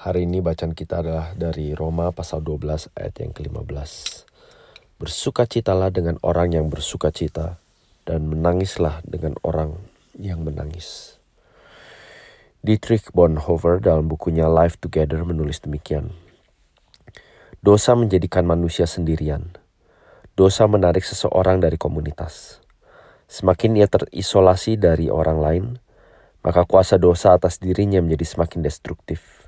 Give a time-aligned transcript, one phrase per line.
[0.00, 4.24] Hari ini bacaan kita adalah dari Roma pasal 12 ayat yang ke-15.
[4.96, 7.60] Bersukacitalah dengan orang yang bersukacita
[8.08, 9.76] dan menangislah dengan orang
[10.16, 11.20] yang menangis.
[12.64, 16.16] Dietrich Bonhoeffer dalam bukunya Life Together menulis demikian.
[17.60, 19.52] Dosa menjadikan manusia sendirian.
[20.32, 22.64] Dosa menarik seseorang dari komunitas.
[23.28, 25.64] Semakin ia terisolasi dari orang lain,
[26.40, 29.39] maka kuasa dosa atas dirinya menjadi semakin destruktif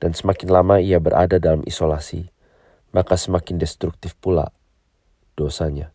[0.00, 2.28] dan semakin lama ia berada dalam isolasi,
[2.92, 4.52] maka semakin destruktif pula
[5.36, 5.92] dosanya.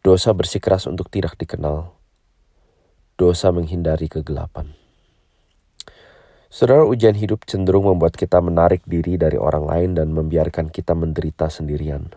[0.00, 1.92] Dosa bersikeras untuk tidak dikenal.
[3.20, 4.72] Dosa menghindari kegelapan.
[6.48, 11.52] Saudara, ujian hidup cenderung membuat kita menarik diri dari orang lain dan membiarkan kita menderita
[11.52, 12.10] sendirian.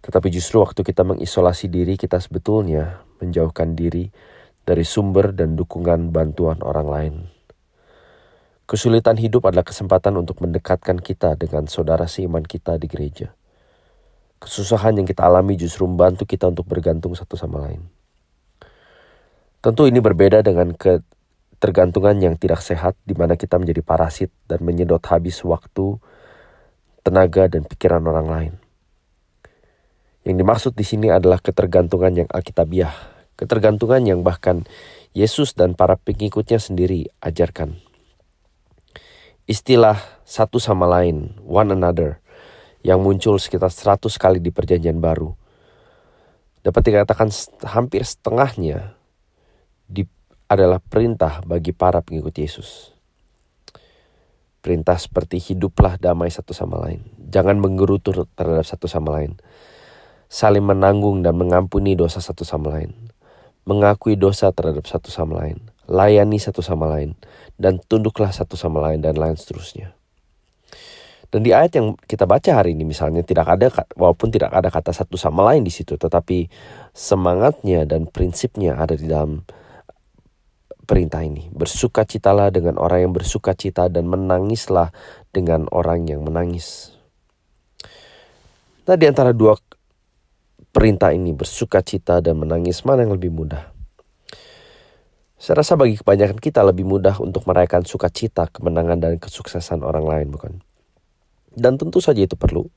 [0.00, 4.08] Tetapi justru waktu kita mengisolasi diri, kita sebetulnya menjauhkan diri
[4.64, 7.35] dari sumber dan dukungan bantuan orang lain.
[8.66, 13.30] Kesulitan hidup adalah kesempatan untuk mendekatkan kita dengan saudara seiman kita di gereja.
[14.42, 17.86] Kesusahan yang kita alami justru membantu kita untuk bergantung satu sama lain.
[19.62, 25.02] Tentu ini berbeda dengan ketergantungan yang tidak sehat di mana kita menjadi parasit dan menyedot
[25.14, 26.02] habis waktu,
[27.06, 28.52] tenaga, dan pikiran orang lain.
[30.26, 32.90] Yang dimaksud di sini adalah ketergantungan yang alkitabiah,
[33.38, 34.66] ketergantungan yang bahkan
[35.14, 37.85] Yesus dan para pengikutnya sendiri ajarkan.
[39.46, 42.18] Istilah satu sama lain, one another,
[42.82, 45.38] yang muncul sekitar 100 kali di perjanjian baru,
[46.66, 47.30] dapat dikatakan
[47.62, 48.98] hampir setengahnya
[49.86, 50.02] di,
[50.50, 52.90] adalah perintah bagi para pengikut Yesus.
[54.66, 57.06] Perintah seperti hiduplah damai satu sama lain.
[57.30, 59.38] Jangan menggerutu terhadap satu sama lain.
[60.26, 62.90] Saling menanggung dan mengampuni dosa satu sama lain.
[63.62, 67.18] Mengakui dosa terhadap satu sama lain layani satu sama lain,
[67.58, 69.96] dan tunduklah satu sama lain, dan lain seterusnya.
[71.26, 74.94] Dan di ayat yang kita baca hari ini misalnya tidak ada walaupun tidak ada kata
[74.94, 76.46] satu sama lain di situ tetapi
[76.94, 79.42] semangatnya dan prinsipnya ada di dalam
[80.86, 81.50] perintah ini.
[81.50, 84.94] Bersukacitalah dengan orang yang bersukacita dan menangislah
[85.34, 86.94] dengan orang yang menangis.
[88.86, 89.58] Nah di antara dua
[90.70, 93.75] perintah ini bersukacita dan menangis mana yang lebih mudah?
[95.36, 100.26] Saya rasa bagi kebanyakan kita lebih mudah untuk merayakan sukacita, kemenangan, dan kesuksesan orang lain,
[100.32, 100.64] bukan?
[101.52, 102.72] Dan tentu saja itu perlu.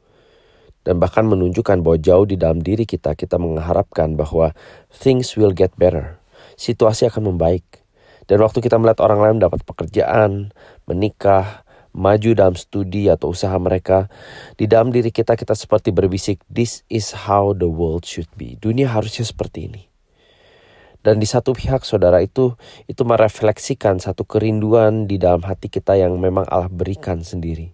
[0.83, 4.51] Dan bahkan menunjukkan bahwa jauh di dalam diri kita, kita mengharapkan bahwa
[4.91, 6.19] things will get better.
[6.59, 7.63] Situasi akan membaik.
[8.27, 10.51] Dan waktu kita melihat orang lain dapat pekerjaan,
[10.83, 11.63] menikah,
[11.95, 14.11] maju dalam studi atau usaha mereka,
[14.59, 18.59] di dalam diri kita kita seperti berbisik, this is how the world should be.
[18.59, 19.89] Dunia harusnya seperti ini.
[20.99, 22.59] Dan di satu pihak saudara itu
[22.91, 27.71] itu merefleksikan satu kerinduan di dalam hati kita yang memang Allah berikan sendiri.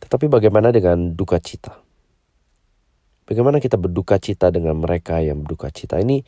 [0.00, 1.76] Tetapi bagaimana dengan duka cita?
[3.28, 6.00] Bagaimana kita berduka cita dengan mereka yang berduka cita?
[6.00, 6.24] Ini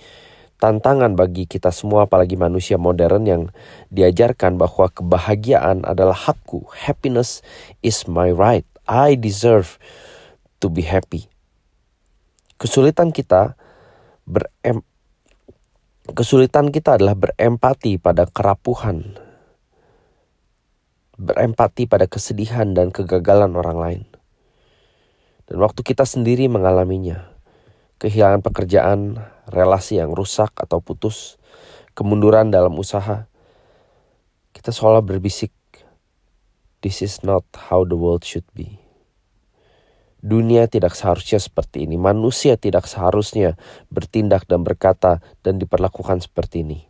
[0.60, 3.42] tantangan bagi kita semua apalagi manusia modern yang
[3.90, 6.68] diajarkan bahwa kebahagiaan adalah hakku.
[6.76, 7.42] Happiness
[7.82, 8.68] is my right.
[8.86, 9.80] I deserve
[10.62, 11.26] to be happy.
[12.60, 13.58] Kesulitan kita
[16.02, 19.14] Kesulitan kita adalah berempati pada kerapuhan,
[21.14, 24.02] berempati pada kesedihan dan kegagalan orang lain.
[25.46, 27.30] Dan waktu kita sendiri mengalaminya,
[28.02, 31.38] kehilangan pekerjaan, relasi yang rusak atau putus,
[31.94, 33.30] kemunduran dalam usaha,
[34.50, 35.54] kita seolah berbisik,
[36.82, 38.81] "This is not how the world should be."
[40.22, 41.98] Dunia tidak seharusnya seperti ini.
[41.98, 43.58] Manusia tidak seharusnya
[43.90, 46.86] bertindak dan berkata dan diperlakukan seperti ini.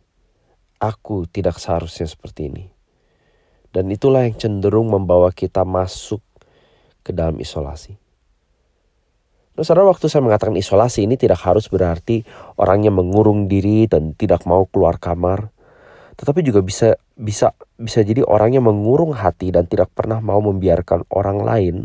[0.77, 2.69] Aku tidak seharusnya seperti ini.
[3.73, 6.21] Dan itulah yang cenderung membawa kita masuk
[7.01, 7.97] ke dalam isolasi.
[9.53, 12.21] Nah, saudara, waktu saya mengatakan isolasi ini tidak harus berarti
[12.57, 15.49] orangnya mengurung diri dan tidak mau keluar kamar.
[16.13, 21.41] Tetapi juga bisa bisa bisa jadi orangnya mengurung hati dan tidak pernah mau membiarkan orang
[21.41, 21.75] lain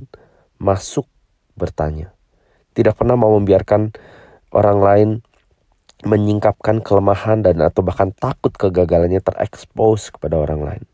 [0.60, 1.08] masuk
[1.58, 2.14] bertanya.
[2.72, 3.90] Tidak pernah mau membiarkan
[4.54, 5.08] orang lain
[6.06, 10.84] menyingkapkan kelemahan dan atau bahkan takut kegagalannya terekspos kepada orang lain.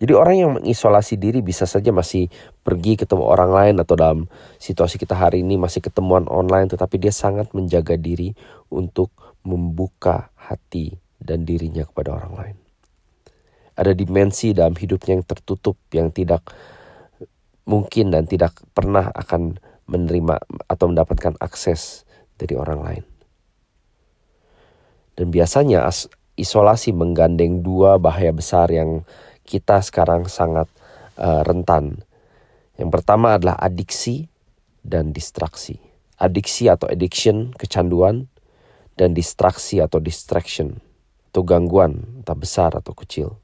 [0.00, 2.32] Jadi orang yang mengisolasi diri bisa saja masih
[2.64, 7.12] pergi ketemu orang lain atau dalam situasi kita hari ini masih ketemuan online tetapi dia
[7.12, 8.32] sangat menjaga diri
[8.72, 9.12] untuk
[9.44, 12.56] membuka hati dan dirinya kepada orang lain.
[13.76, 16.48] Ada dimensi dalam hidupnya yang tertutup yang tidak
[17.70, 22.02] mungkin dan tidak pernah akan menerima atau mendapatkan akses
[22.34, 23.04] dari orang lain.
[25.14, 25.86] Dan biasanya
[26.34, 29.06] isolasi menggandeng dua bahaya besar yang
[29.46, 30.66] kita sekarang sangat
[31.20, 32.02] uh, rentan.
[32.80, 34.32] Yang pertama adalah adiksi
[34.80, 35.76] dan distraksi.
[36.16, 38.28] Adiksi atau addiction, kecanduan,
[38.96, 40.80] dan distraksi atau distraction,
[41.32, 43.36] atau gangguan, entah besar atau kecil.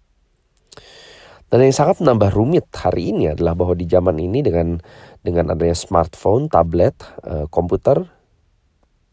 [1.47, 4.83] Dan yang sangat menambah rumit hari ini adalah bahwa di zaman ini dengan
[5.23, 8.03] dengan adanya smartphone, tablet, uh, komputer,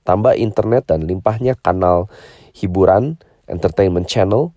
[0.02, 2.10] tambah internet dan limpahnya kanal
[2.58, 4.52] hiburan, entertainment channel,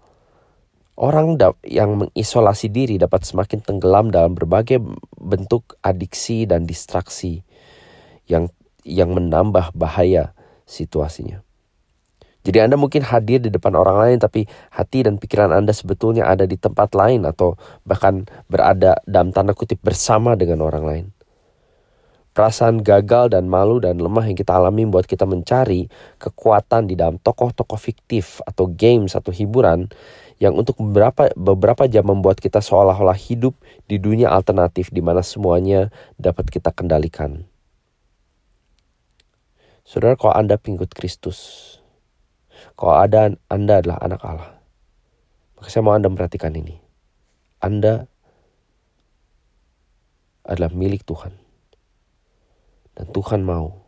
[0.96, 1.36] orang
[1.68, 4.80] yang mengisolasi diri dapat semakin tenggelam dalam berbagai
[5.20, 7.44] bentuk adiksi dan distraksi
[8.24, 8.50] yang
[8.82, 10.32] yang menambah bahaya
[10.64, 11.45] situasinya.
[12.46, 16.46] Jadi Anda mungkin hadir di depan orang lain tapi hati dan pikiran Anda sebetulnya ada
[16.46, 21.06] di tempat lain atau bahkan berada dalam tanda kutip bersama dengan orang lain.
[22.38, 25.90] Perasaan gagal dan malu dan lemah yang kita alami membuat kita mencari
[26.22, 29.90] kekuatan di dalam tokoh-tokoh fiktif atau games atau hiburan
[30.38, 33.58] yang untuk beberapa beberapa jam membuat kita seolah-olah hidup
[33.90, 37.48] di dunia alternatif di mana semuanya dapat kita kendalikan.
[39.82, 41.80] Saudara, kalau Anda pengikut Kristus,
[42.74, 44.50] kalau ada Anda adalah anak Allah.
[45.56, 46.76] Maka saya mau Anda memperhatikan ini.
[47.62, 48.10] Anda
[50.44, 51.32] adalah milik Tuhan.
[52.96, 53.86] Dan Tuhan mau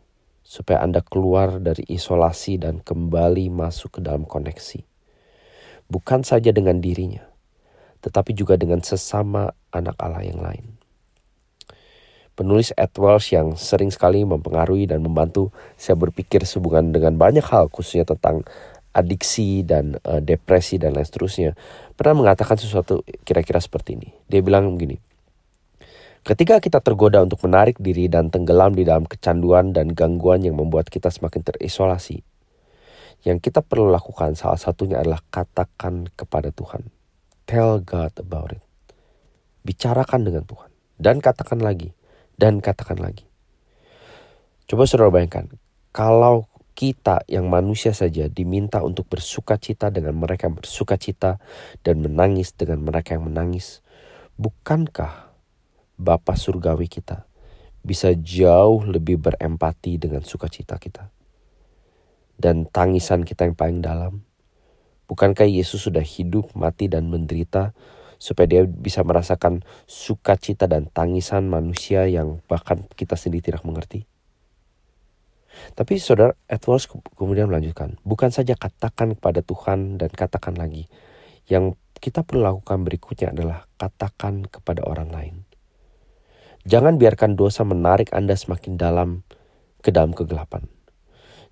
[0.49, 4.81] supaya Anda keluar dari isolasi dan kembali masuk ke dalam koneksi.
[5.89, 7.25] Bukan saja dengan dirinya,
[8.01, 10.78] tetapi juga dengan sesama anak Allah yang lain.
[12.39, 18.07] Penulis Edwards yang sering sekali mempengaruhi dan membantu saya berpikir sehubungan dengan banyak hal khususnya
[18.07, 18.47] tentang
[18.95, 21.59] adiksi dan uh, depresi dan lain seterusnya
[21.99, 24.09] pernah mengatakan sesuatu kira-kira seperti ini.
[24.31, 24.95] Dia bilang begini.
[26.23, 30.87] Ketika kita tergoda untuk menarik diri dan tenggelam di dalam kecanduan dan gangguan yang membuat
[30.87, 32.23] kita semakin terisolasi,
[33.27, 36.87] yang kita perlu lakukan salah satunya adalah katakan kepada Tuhan.
[37.43, 38.63] Tell God about it.
[39.67, 40.71] Bicarakan dengan Tuhan.
[40.95, 41.98] Dan katakan lagi.
[42.39, 43.27] Dan katakan lagi.
[44.63, 45.51] Coba saudara bayangkan.
[45.91, 46.47] Kalau
[46.79, 51.35] kita yang manusia saja diminta untuk bersuka cita dengan mereka yang bersuka cita
[51.83, 53.83] dan menangis dengan mereka yang menangis.
[54.39, 55.35] Bukankah
[55.99, 57.27] Bapa Surgawi kita
[57.83, 61.11] bisa jauh lebih berempati dengan sukacita kita?
[62.39, 64.23] Dan tangisan kita yang paling dalam.
[65.11, 67.75] Bukankah Yesus sudah hidup, mati, dan menderita
[68.19, 74.05] supaya dia bisa merasakan sukacita dan tangisan manusia yang bahkan kita sendiri tidak mengerti?
[75.73, 76.85] Tapi saudara Edwards
[77.17, 80.87] kemudian melanjutkan, bukan saja katakan kepada Tuhan dan katakan lagi.
[81.49, 85.35] Yang kita perlu lakukan berikutnya adalah katakan kepada orang lain.
[86.67, 89.25] Jangan biarkan dosa menarik Anda semakin dalam
[89.81, 90.67] ke dalam kegelapan.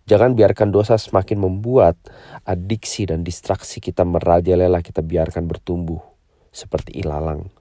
[0.07, 1.99] Jangan biarkan dosa semakin membuat
[2.47, 6.16] adiksi dan distraksi kita merajalela kita biarkan bertumbuh
[6.57, 7.53] seperti ilalang.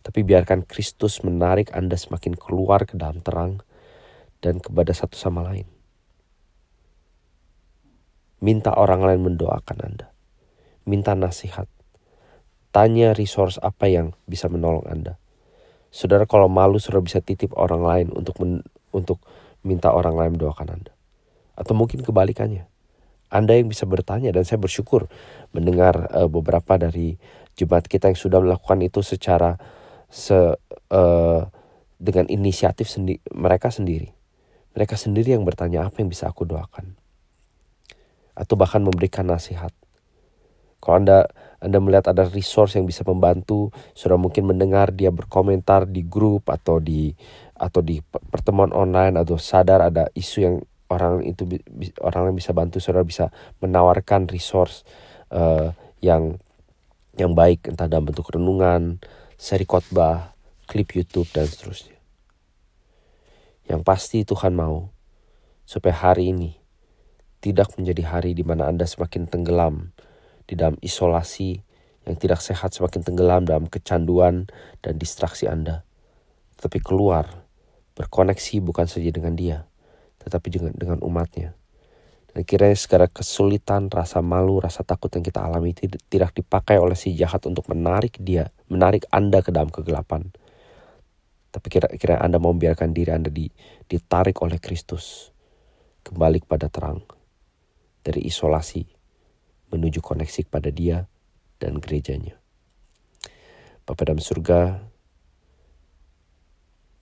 [0.00, 3.60] Tapi biarkan Kristus menarik Anda semakin keluar ke dalam terang
[4.40, 5.68] dan kepada satu sama lain.
[8.40, 10.10] Minta orang lain mendoakan Anda.
[10.88, 11.68] Minta nasihat.
[12.72, 15.20] Tanya resource apa yang bisa menolong Anda.
[15.92, 19.20] Saudara kalau malu saudara bisa titip orang lain untuk men, untuk
[19.62, 20.92] minta orang lain mendoakan Anda.
[21.54, 22.66] Atau mungkin kebalikannya.
[23.32, 25.06] Anda yang bisa bertanya dan saya bersyukur
[25.54, 27.16] mendengar uh, beberapa dari
[27.56, 29.60] jemaat kita yang sudah melakukan itu secara
[30.12, 30.56] se
[30.92, 31.40] uh,
[32.02, 34.10] dengan inisiatif sendi mereka sendiri.
[34.72, 36.96] Mereka sendiri yang bertanya apa yang bisa aku doakan.
[38.32, 39.70] Atau bahkan memberikan nasihat.
[40.82, 41.30] Kalau Anda
[41.62, 46.82] Anda melihat ada resource yang bisa membantu, sudah mungkin mendengar dia berkomentar di grup atau
[46.82, 47.14] di
[47.54, 50.56] atau di pertemuan online atau sadar ada isu yang
[50.90, 51.46] orang itu
[52.04, 53.30] orang yang bisa bantu saudara bisa
[53.62, 54.82] menawarkan resource
[55.30, 55.70] uh,
[56.02, 56.42] yang
[57.16, 59.00] yang baik entah dalam bentuk renungan,
[59.36, 60.32] seri khotbah,
[60.64, 61.98] klip YouTube dan seterusnya.
[63.68, 64.90] Yang pasti Tuhan mau
[65.68, 66.56] supaya hari ini
[67.42, 69.92] tidak menjadi hari di mana Anda semakin tenggelam
[70.46, 71.60] di dalam isolasi
[72.06, 74.50] yang tidak sehat, semakin tenggelam dalam kecanduan
[74.82, 75.86] dan distraksi Anda.
[76.58, 77.46] Tetapi keluar,
[77.94, 79.66] berkoneksi bukan saja dengan dia,
[80.22, 81.54] tetapi juga dengan umatnya.
[82.32, 87.12] Dan kiranya segala kesulitan, rasa malu, rasa takut yang kita alami tidak dipakai oleh si
[87.12, 90.32] jahat untuk menarik dia, menarik Anda ke dalam kegelapan.
[91.52, 93.28] Tapi kira-kira Anda mau membiarkan diri Anda
[93.84, 95.28] ditarik oleh Kristus.
[96.02, 97.04] Kembali kepada terang.
[98.02, 98.82] Dari isolasi
[99.70, 101.04] menuju koneksi kepada Dia
[101.60, 102.40] dan gerejanya.
[103.84, 104.90] Bapak dalam surga,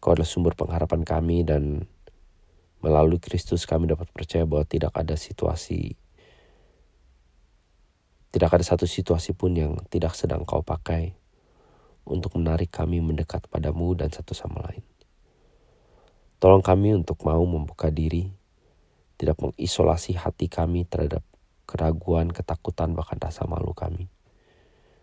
[0.01, 1.85] Kau adalah sumber pengharapan kami dan
[2.81, 5.97] melalui Kristus kami dapat percaya bahwa tidak ada situasi
[8.31, 11.19] Tidak ada satu situasi pun yang tidak sedang kau pakai
[12.07, 14.87] untuk menarik kami mendekat padamu dan satu sama lain.
[16.39, 18.31] Tolong kami untuk mau membuka diri,
[19.21, 21.21] tidak mengisolasi hati kami terhadap
[21.69, 24.09] keraguan, ketakutan, bahkan rasa malu kami.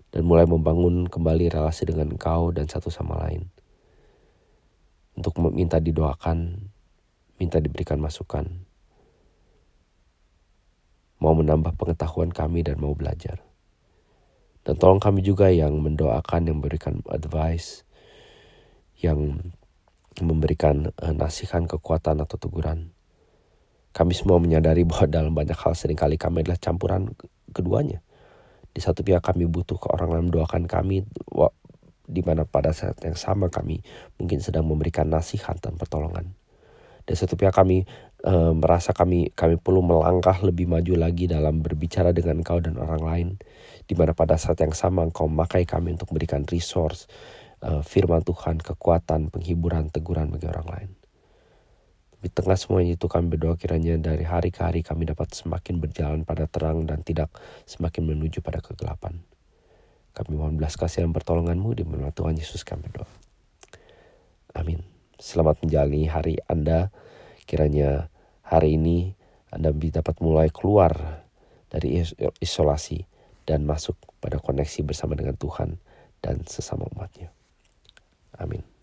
[0.10, 3.46] Dan mulai membangun kembali relasi dengan engkau dan satu sama lain.
[5.14, 6.72] Untuk meminta didoakan,
[7.38, 8.46] minta diberikan masukan.
[11.18, 13.42] Mau menambah pengetahuan kami dan mau belajar.
[14.62, 17.88] Dan tolong kami juga yang mendoakan, yang memberikan advice,
[19.00, 19.54] yang
[20.20, 22.92] memberikan uh, nasihat, kekuatan atau teguran.
[23.96, 27.16] Kami semua menyadari bahwa dalam banyak hal sering kali kami adalah campuran
[27.50, 28.04] keduanya.
[28.70, 31.02] Di satu pihak kami butuh ke orang lain mendoakan kami,
[32.08, 33.82] di mana pada saat yang sama kami
[34.16, 36.38] mungkin sedang memberikan nasihat dan pertolongan.
[37.08, 37.88] Di satu kami
[38.20, 43.02] e, merasa kami kami perlu melangkah lebih maju lagi dalam berbicara dengan engkau dan orang
[43.02, 43.28] lain.
[43.88, 47.08] Di mana pada saat yang sama engkau memakai kami untuk memberikan resource,
[47.64, 50.90] uh, firman Tuhan, kekuatan, penghiburan, teguran bagi orang lain.
[52.18, 56.22] Di tengah semuanya itu kami berdoa kiranya dari hari ke hari kami dapat semakin berjalan
[56.26, 57.30] pada terang dan tidak
[57.70, 59.22] semakin menuju pada kegelapan.
[60.18, 63.10] Kami mohon belas kasih dan pertolonganmu di nama Tuhan Yesus kami berdoa.
[64.58, 64.97] Amin.
[65.18, 66.94] Selamat menjalani hari Anda.
[67.50, 68.06] Kiranya
[68.46, 69.18] hari ini
[69.50, 71.26] Anda dapat mulai keluar
[71.74, 71.98] dari
[72.38, 73.02] isolasi
[73.50, 75.82] dan masuk pada koneksi bersama dengan Tuhan
[76.22, 77.34] dan sesama umatnya.
[78.38, 78.77] Amin.